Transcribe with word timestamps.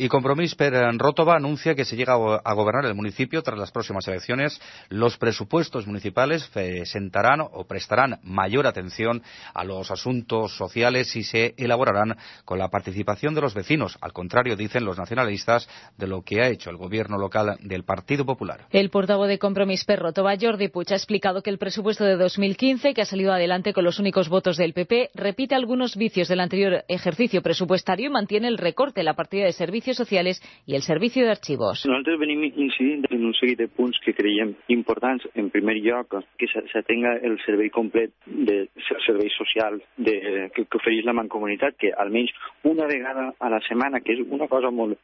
Y 0.00 0.08
Compromís 0.08 0.54
per 0.54 0.72
Rótova 0.96 1.34
anuncia 1.34 1.74
que 1.74 1.84
se 1.84 1.96
llega 1.96 2.12
a 2.12 2.54
gobernar 2.54 2.84
el 2.84 2.94
municipio 2.94 3.42
tras 3.42 3.58
las 3.58 3.72
próximas 3.72 4.06
elecciones. 4.06 4.60
Los 4.90 5.18
presupuestos 5.18 5.88
municipales 5.88 6.48
sentarán 6.84 7.40
o 7.40 7.64
prestarán 7.64 8.20
mayor 8.22 8.68
atención 8.68 9.24
a 9.52 9.64
los 9.64 9.90
asuntos 9.90 10.56
sociales 10.56 11.16
y 11.16 11.24
se 11.24 11.52
elaborarán 11.56 12.16
con 12.44 12.60
la 12.60 12.68
participación 12.68 13.34
de 13.34 13.40
los 13.40 13.54
vecinos, 13.54 13.98
al 14.00 14.12
contrario, 14.12 14.54
dicen 14.54 14.84
los 14.84 14.98
nacionalistas, 14.98 15.68
de 15.96 16.06
lo 16.06 16.22
que 16.22 16.42
ha 16.42 16.48
hecho 16.48 16.70
el 16.70 16.76
gobierno 16.76 17.18
local 17.18 17.58
del 17.62 17.82
Partido 17.82 18.24
Popular. 18.24 18.66
El 18.70 18.90
portavoz 18.90 19.26
de 19.26 19.40
Compromís 19.40 19.84
per 19.84 19.98
Rótova, 19.98 20.36
Jordi 20.40 20.68
Puig, 20.68 20.92
ha 20.92 20.96
explicado 20.96 21.42
que 21.42 21.50
el 21.50 21.58
presupuesto 21.58 22.04
de 22.04 22.14
2015, 22.14 22.94
que 22.94 23.02
ha 23.02 23.04
salido 23.04 23.32
adelante 23.32 23.72
con 23.72 23.82
los 23.82 23.98
únicos 23.98 24.28
votos 24.28 24.58
del 24.58 24.74
PP, 24.74 25.10
repite 25.14 25.56
algunos 25.56 25.96
vicios 25.96 26.28
del 26.28 26.38
anterior 26.38 26.84
ejercicio 26.86 27.42
presupuestario 27.42 28.06
y 28.06 28.12
mantiene 28.12 28.46
el 28.46 28.58
recorte 28.58 29.00
en 29.00 29.06
la 29.06 29.14
partida 29.14 29.44
de 29.44 29.52
servicios 29.52 29.87
sociales 29.96 30.42
y 30.66 30.74
el 30.74 30.82
servicio 30.82 31.24
de 31.24 31.30
archivos. 31.30 31.84
Nosaltres 31.86 32.18
venim 32.18 32.44
incidint 32.44 33.06
en 33.10 33.24
un 33.24 33.34
seguit 33.34 33.58
de 33.58 33.68
punts 33.68 33.98
que 34.04 34.14
creiem 34.14 34.54
importants. 34.68 35.26
En 35.34 35.50
primer 35.50 35.76
lloc, 35.82 36.18
que 36.38 36.48
s'atenga 36.48 37.16
el 37.22 37.38
servei 37.44 37.70
complet 37.70 38.12
de 38.26 38.68
serveis 39.06 39.34
socials 39.38 39.82
de, 39.96 40.50
que, 40.54 40.64
que 40.64 40.80
ofereix 40.80 41.06
la 41.06 41.16
Mancomunitat, 41.16 41.78
que 41.78 41.92
almenys 41.96 42.34
una 42.64 42.86
vegada 42.86 43.32
a 43.38 43.50
la 43.50 43.60
setmana, 43.68 44.02
que 44.04 44.16
és 44.16 44.24
una 44.28 44.48
cosa 44.48 44.70
molt, 44.74 44.98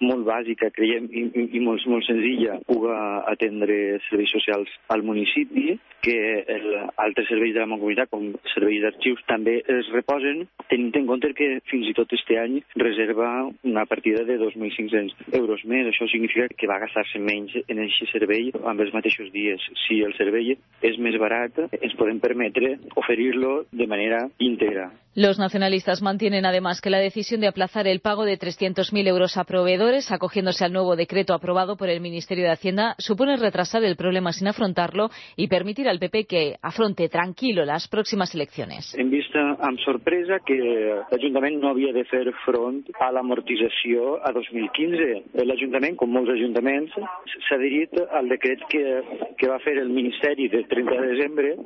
molt 0.00 0.26
bàsica, 0.26 0.70
creiem, 0.74 1.08
i, 1.10 1.26
i 1.56 1.60
molt, 1.62 1.84
molt 1.90 2.06
senzilla, 2.06 2.58
puga 2.68 2.96
atendre 3.30 3.98
serveis 4.08 4.32
socials 4.34 4.72
al 4.92 5.04
municipi, 5.06 5.76
que 6.04 6.16
el, 6.52 6.66
altres 7.02 7.28
serveis 7.30 7.54
de 7.54 7.62
la 7.62 7.78
comunitat, 7.78 8.10
com 8.12 8.28
serveis 8.52 8.84
d'arxius, 8.84 9.22
també 9.30 9.58
es 9.76 9.88
reposen, 9.94 10.44
tenint 10.70 10.92
en 11.00 11.08
compte 11.08 11.32
que 11.38 11.48
fins 11.70 11.88
i 11.90 11.94
tot 11.96 12.12
este 12.14 12.38
any 12.40 12.60
reserva 12.78 13.30
una 13.66 13.86
partida 13.90 14.24
de 14.28 14.38
2.500 14.42 15.34
euros 15.40 15.64
més. 15.64 15.88
Això 15.90 16.08
significa 16.10 16.48
que 16.52 16.70
va 16.70 16.80
gastar-se 16.82 17.22
menys 17.22 17.56
en 17.66 17.82
aquest 17.82 18.12
servei 18.12 18.52
amb 18.62 18.84
els 18.84 18.94
mateixos 18.94 19.32
dies. 19.34 19.64
Si 19.86 20.02
el 20.06 20.14
servei 20.18 20.54
és 20.82 21.00
més 21.02 21.18
barat, 21.22 21.58
ens 21.80 21.98
podem 21.98 22.22
permetre 22.22 22.76
oferir-lo 22.94 23.64
de 23.72 23.90
manera 23.90 24.26
íntegra. 24.38 24.90
Los 25.18 25.38
nacionalistas 25.38 26.02
mantienen 26.02 26.44
además 26.44 26.82
que 26.82 26.90
la 26.90 26.98
decisión 26.98 27.40
de 27.40 27.48
aplazar 27.48 27.86
el 27.86 28.00
pago 28.00 28.26
de 28.26 28.38
300.000 28.38 29.08
euros 29.08 29.38
a 29.38 29.44
proveedores, 29.44 30.12
acogiéndose 30.12 30.62
al 30.62 30.74
nuevo 30.74 30.94
decreto 30.94 31.32
aprobado 31.32 31.78
por 31.78 31.88
el 31.88 32.02
Ministerio 32.02 32.44
de 32.44 32.50
Hacienda, 32.50 32.94
supone 32.98 33.38
retrasar 33.38 33.82
el 33.82 33.96
problema 33.96 34.34
sin 34.34 34.46
afrontarlo 34.48 35.08
y 35.34 35.48
permitir 35.48 35.88
al 35.88 35.98
PP 35.98 36.26
que 36.26 36.56
afronte 36.60 37.08
tranquilo 37.08 37.64
las 37.64 37.88
próximas 37.88 38.34
elecciones. 38.34 38.92
Hem 38.92 39.08
vist 39.08 39.32
amb 39.40 39.80
sorpresa 39.86 40.42
que 40.44 40.60
l'Ajuntament 41.08 41.62
no 41.64 41.72
havia 41.72 41.96
de 41.96 42.04
fer 42.12 42.26
front 42.44 42.84
a 43.00 43.08
l'amortització 43.08 44.18
a 44.20 44.34
2015. 44.36 45.40
L'Ajuntament, 45.48 45.96
com 45.96 46.12
molts 46.12 46.36
ajuntaments, 46.36 46.92
s'ha 47.48 47.56
adherit 47.56 47.96
al 48.12 48.28
decret 48.28 48.68
que, 48.68 48.84
que 49.40 49.48
va 49.48 49.62
fer 49.64 49.78
el 49.80 49.88
Ministeri 49.88 50.52
del 50.52 50.68
30 50.68 51.00
de 51.00 51.12
desembre 51.14 51.56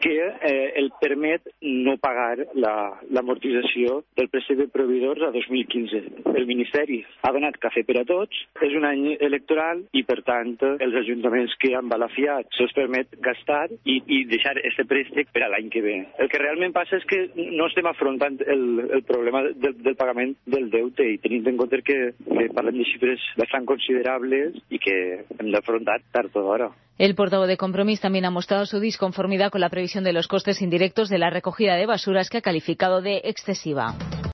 que 0.00 0.16
eh, 0.16 0.72
el 0.80 0.90
permet 1.00 1.46
no 1.60 1.96
pagar 2.00 2.46
l'amortització 2.56 4.00
la, 4.00 4.06
del 4.20 4.30
préstec 4.32 4.58
de 4.58 4.68
proveïdors 4.72 5.22
a 5.26 5.30
2015. 5.34 6.02
El 6.34 6.48
Ministeri 6.48 7.00
ha 7.22 7.32
donat 7.36 7.58
cafè 7.62 7.84
per 7.86 8.00
a 8.00 8.06
tots, 8.08 8.42
és 8.64 8.76
un 8.76 8.86
any 8.88 9.14
electoral 9.20 9.84
i, 9.92 10.04
per 10.08 10.20
tant, 10.26 10.56
els 10.72 10.96
ajuntaments 11.02 11.54
que 11.60 11.74
han 11.76 11.90
balafiat 11.92 12.48
se'ls 12.56 12.74
permet 12.76 13.12
gastar 13.22 13.66
i, 13.84 14.00
i 14.00 14.24
deixar 14.30 14.56
aquest 14.56 14.82
préstec 14.90 15.30
per 15.34 15.44
a 15.46 15.52
l'any 15.52 15.70
que 15.72 15.84
ve. 15.84 15.96
El 16.18 16.30
que 16.32 16.42
realment 16.42 16.74
passa 16.76 16.98
és 16.98 17.06
que 17.10 17.22
no 17.36 17.68
estem 17.68 17.86
afrontant 17.90 18.40
el, 18.46 18.66
el 18.98 19.04
problema 19.08 19.44
del, 19.52 19.76
del 19.84 19.98
pagament 20.00 20.36
del 20.46 20.70
deute 20.72 21.06
i 21.06 21.18
tenint 21.22 21.48
en 21.52 21.60
compte 21.60 21.82
que, 21.86 21.98
que 22.18 22.50
parlem 22.56 22.80
de 22.80 22.88
xifres 22.92 23.24
bastant 23.40 23.68
considerables 23.68 24.56
i 24.70 24.80
que 24.82 24.96
hem 25.38 25.50
d'afrontar 25.52 26.00
tard 26.12 26.36
o 26.36 26.46
d'hora. 26.46 26.70
El 27.00 27.14
portavoz 27.14 27.48
de 27.48 27.56
Compromís 27.56 27.98
también 27.98 28.26
ha 28.26 28.30
mostrado 28.30 28.66
su 28.66 28.78
disconformidad 28.78 29.50
con 29.50 29.62
la 29.62 29.70
previsión 29.70 29.89
de 29.98 30.12
los 30.12 30.28
costes 30.28 30.62
indirectos 30.62 31.08
de 31.08 31.18
la 31.18 31.30
recogida 31.30 31.74
de 31.74 31.86
basuras 31.86 32.30
que 32.30 32.38
ha 32.38 32.42
calificado 32.42 33.02
de 33.02 33.22
excesiva. 33.24 33.96